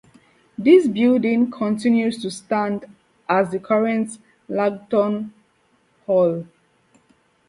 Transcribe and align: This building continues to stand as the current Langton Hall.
This 0.57 0.87
building 0.87 1.51
continues 1.51 2.19
to 2.23 2.31
stand 2.31 2.85
as 3.29 3.51
the 3.51 3.59
current 3.59 4.17
Langton 4.49 5.31
Hall. 6.07 6.43